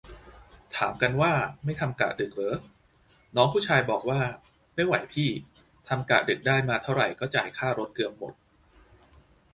[0.77, 1.31] ถามกันว่า
[1.65, 2.57] ไม่ทำกะดึกเหรอ
[3.35, 4.19] น้องผู้ชายบอกว่า
[4.75, 5.29] ไม่ไหวพี่
[5.87, 8.33] ทำกะดึกได้มาเท่าไหร่ก็จ่ายค่ารถเกือบหมด